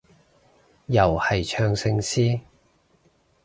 [0.87, 2.39] 又係唱聖詩？